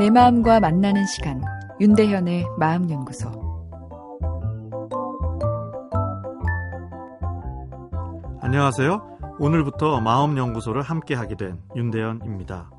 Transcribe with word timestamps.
내 0.00 0.08
마음과 0.08 0.60
만나는 0.60 1.04
시간 1.04 1.42
윤대현의 1.78 2.46
마음연구소 2.58 3.28
안녕하세요. 8.40 9.36
오늘부터 9.38 10.00
마음연구소를 10.00 10.80
함께 10.80 11.14
하게 11.14 11.36
된 11.36 11.58
윤대현입니다. 11.76 12.70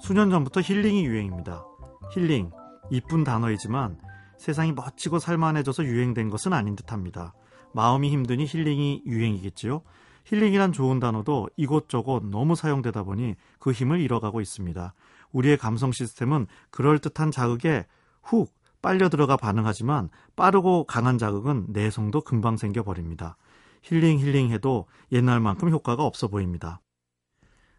수년 0.00 0.30
전부터 0.30 0.60
힐링이 0.60 1.04
유행입니다. 1.04 1.64
힐링, 2.12 2.52
이쁜 2.92 3.24
단어이지만 3.24 3.98
세상이 4.38 4.70
멋지고 4.70 5.18
살만해져서 5.18 5.82
유행된 5.82 6.30
것은 6.30 6.52
아닌 6.52 6.76
듯합니다. 6.76 7.34
마음이 7.74 8.08
힘드니 8.08 8.46
힐링이 8.46 9.02
유행이겠지요. 9.04 9.82
힐링이란 10.24 10.72
좋은 10.72 11.00
단어도 11.00 11.48
이곳저곳 11.56 12.24
너무 12.24 12.54
사용되다 12.54 13.02
보니 13.02 13.34
그 13.58 13.72
힘을 13.72 14.00
잃어가고 14.00 14.40
있습니다. 14.40 14.94
우리의 15.32 15.56
감성 15.56 15.92
시스템은 15.92 16.46
그럴듯한 16.70 17.30
자극에 17.30 17.86
훅 18.22 18.52
빨려 18.82 19.08
들어가 19.08 19.36
반응하지만 19.36 20.10
빠르고 20.36 20.84
강한 20.84 21.16
자극은 21.16 21.66
내성도 21.68 22.20
금방 22.20 22.56
생겨버립니다. 22.56 23.36
힐링 23.82 24.18
힐링 24.18 24.50
해도 24.50 24.86
옛날만큼 25.12 25.70
효과가 25.70 26.04
없어 26.04 26.28
보입니다. 26.28 26.80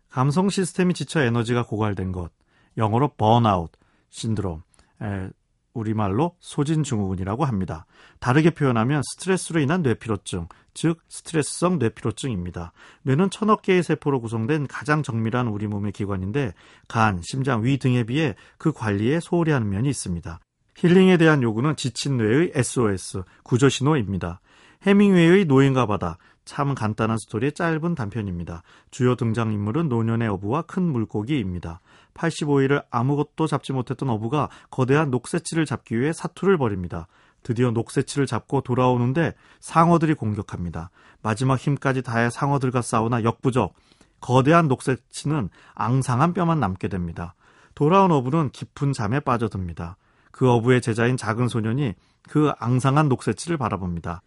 감성 0.09 0.49
시스템이 0.49 0.93
지쳐 0.93 1.21
에너지가 1.21 1.63
고갈된 1.63 2.11
것, 2.11 2.31
영어로 2.77 3.09
번아웃 3.15 3.71
신드롬, 4.09 4.61
에, 5.01 5.29
우리말로 5.73 6.35
소진증후군이라고 6.39 7.45
합니다. 7.45 7.85
다르게 8.19 8.51
표현하면 8.51 9.01
스트레스로 9.03 9.59
인한 9.59 9.81
뇌피로증, 9.81 10.47
즉 10.73 10.99
스트레스성 11.09 11.79
뇌피로증입니다. 11.79 12.73
뇌는 13.03 13.29
천억 13.29 13.61
개의 13.61 13.83
세포로 13.83 14.21
구성된 14.21 14.67
가장 14.67 15.03
정밀한 15.03 15.47
우리 15.47 15.67
몸의 15.67 15.91
기관인데 15.91 16.53
간, 16.87 17.21
심장, 17.23 17.63
위 17.63 17.77
등에 17.77 18.03
비해 18.03 18.35
그 18.57 18.71
관리에 18.71 19.19
소홀히 19.19 19.51
하는 19.51 19.69
면이 19.69 19.89
있습니다. 19.89 20.39
힐링에 20.75 21.17
대한 21.17 21.43
요구는 21.43 21.75
지친 21.75 22.17
뇌의 22.17 22.51
SOS, 22.55 23.23
구조 23.43 23.69
신호입니다. 23.69 24.41
해밍웨이의 24.85 25.45
노인과 25.45 25.85
바다, 25.85 26.17
참 26.45 26.75
간단한 26.75 27.17
스토리의 27.17 27.53
짧은 27.53 27.95
단편입니다. 27.95 28.63
주요 28.91 29.15
등장인물은 29.15 29.89
노년의 29.89 30.27
어부와 30.29 30.63
큰 30.63 30.83
물고기입니다. 30.83 31.79
85일을 32.13 32.83
아무것도 32.91 33.47
잡지 33.47 33.73
못했던 33.73 34.09
어부가 34.09 34.49
거대한 34.69 35.09
녹새치를 35.09 35.65
잡기 35.65 35.99
위해 35.99 36.13
사투를 36.13 36.57
벌입니다. 36.57 37.07
드디어 37.43 37.71
녹새치를 37.71 38.25
잡고 38.25 38.61
돌아오는데 38.61 39.33
상어들이 39.59 40.13
공격합니다. 40.13 40.89
마지막 41.21 41.59
힘까지 41.59 42.01
다해 42.01 42.29
상어들과 42.29 42.81
싸우나 42.81 43.23
역부족. 43.23 43.75
거대한 44.21 44.69
녹새치는 44.69 45.49
앙상한 45.75 46.33
뼈만 46.33 46.59
남게 46.59 46.87
됩니다. 46.87 47.35
돌아온 47.75 48.11
어부는 48.11 48.51
깊은 48.51 48.93
잠에 48.93 49.19
빠져듭니다. 49.19 49.97
그 50.31 50.49
어부의 50.49 50.81
제자인 50.81 51.17
작은 51.17 51.49
소년이 51.49 51.93
그 52.29 52.51
앙상한 52.57 53.09
녹새치를 53.09 53.57
바라봅니다. 53.57 54.21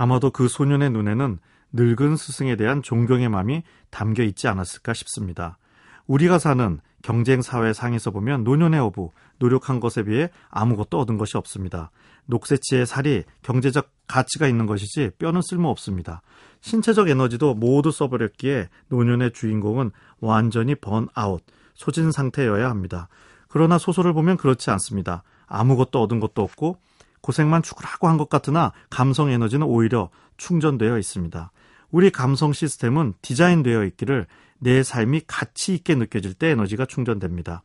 아마도 0.00 0.30
그 0.30 0.48
소년의 0.48 0.88
눈에는 0.92 1.38
늙은 1.74 2.16
스승에 2.16 2.56
대한 2.56 2.80
존경의 2.80 3.28
마음이 3.28 3.62
담겨 3.90 4.22
있지 4.22 4.48
않았을까 4.48 4.94
싶습니다. 4.94 5.58
우리가 6.06 6.38
사는 6.38 6.80
경쟁 7.02 7.42
사회 7.42 7.74
상에서 7.74 8.10
보면 8.10 8.42
노년의 8.42 8.80
어부, 8.80 9.10
노력한 9.40 9.78
것에 9.78 10.04
비해 10.04 10.30
아무것도 10.48 10.98
얻은 10.98 11.18
것이 11.18 11.36
없습니다. 11.36 11.90
녹새치의 12.24 12.86
살이 12.86 13.24
경제적 13.42 13.90
가치가 14.06 14.48
있는 14.48 14.64
것이지 14.64 15.10
뼈는 15.18 15.42
쓸모 15.42 15.68
없습니다. 15.68 16.22
신체적 16.62 17.10
에너지도 17.10 17.52
모두 17.52 17.90
써버렸기에 17.90 18.70
노년의 18.88 19.32
주인공은 19.34 19.90
완전히 20.20 20.76
번아웃, 20.76 21.44
소진 21.74 22.10
상태여야 22.10 22.70
합니다. 22.70 23.08
그러나 23.48 23.76
소설을 23.76 24.14
보면 24.14 24.38
그렇지 24.38 24.70
않습니다. 24.70 25.24
아무것도 25.46 26.00
얻은 26.00 26.20
것도 26.20 26.40
없고 26.40 26.78
고생만 27.20 27.62
죽으라고 27.62 28.08
한 28.08 28.16
것 28.16 28.28
같으나 28.28 28.72
감성 28.90 29.30
에너지는 29.30 29.66
오히려 29.66 30.10
충전되어 30.36 30.98
있습니다. 30.98 31.52
우리 31.90 32.10
감성 32.10 32.52
시스템은 32.52 33.14
디자인되어 33.22 33.84
있기를 33.84 34.26
내 34.58 34.82
삶이 34.82 35.22
가치 35.26 35.74
있게 35.74 35.94
느껴질 35.94 36.34
때 36.34 36.48
에너지가 36.48 36.86
충전됩니다. 36.86 37.62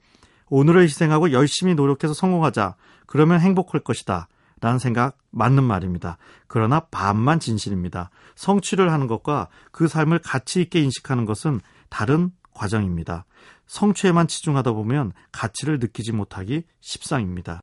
오늘을 0.49 0.83
희생하고 0.83 1.31
열심히 1.31 1.75
노력해서 1.75 2.13
성공하자. 2.13 2.75
그러면 3.07 3.39
행복할 3.39 3.81
것이다. 3.81 4.27
라는 4.61 4.79
생각 4.79 5.17
맞는 5.31 5.63
말입니다. 5.63 6.17
그러나 6.47 6.79
반만 6.79 7.39
진실입니다. 7.39 8.09
성취를 8.35 8.91
하는 8.91 9.07
것과 9.07 9.49
그 9.71 9.88
삶을 9.88 10.19
가치 10.19 10.61
있게 10.61 10.81
인식하는 10.81 11.25
것은 11.25 11.59
다른 11.89 12.31
과정입니다. 12.53 13.25
성취에만 13.67 14.27
치중하다 14.27 14.71
보면 14.71 15.11
가치를 15.31 15.79
느끼지 15.79 16.13
못하기 16.13 16.63
십상입니다. 16.79 17.59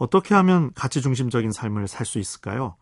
어떻게 0.00 0.34
하면 0.34 0.72
가치 0.74 1.02
중심적인 1.02 1.52
삶을 1.52 1.86
살 1.86 2.06
수 2.06 2.18
있을까요? 2.18 2.74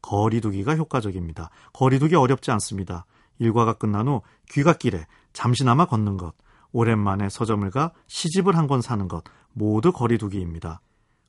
거리두기가 0.00 0.74
효과적입니다. 0.74 1.50
거리두기 1.74 2.16
어렵지 2.16 2.50
않습니다. 2.50 3.04
일과가 3.38 3.74
끝난 3.74 4.08
후 4.08 4.22
귀갓길에 4.50 5.06
잠시나마 5.32 5.84
걷는 5.84 6.16
것, 6.16 6.34
오랜만에 6.72 7.28
서점을 7.28 7.70
가 7.70 7.92
시집을 8.08 8.56
한 8.56 8.66
권 8.66 8.80
사는 8.80 9.06
것, 9.06 9.22
모두 9.52 9.92
거리두기입니다. 9.92 10.80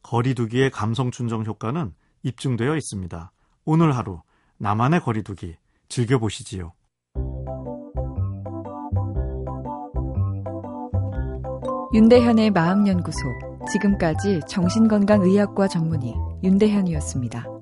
거리두기의 0.01 0.71
감성 0.71 1.11
충정 1.11 1.45
효과는 1.45 1.93
입증되어 2.23 2.75
있습니다. 2.77 3.31
오늘 3.65 3.95
하루 3.97 4.21
나만의 4.57 5.01
거리두기 5.01 5.57
즐겨보시지요. 5.89 6.71
윤대현의 11.93 12.51
마음연구소 12.51 13.52
지금까지 13.71 14.41
정신건강의학과 14.47 15.67
전문의 15.67 16.13
윤대현이었습니다. 16.43 17.52